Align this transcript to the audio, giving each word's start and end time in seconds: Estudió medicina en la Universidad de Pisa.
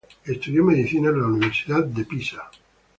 Estudió 0.25 0.63
medicina 0.63 1.09
en 1.09 1.21
la 1.21 1.27
Universidad 1.27 1.83
de 1.85 2.05
Pisa. 2.05 2.49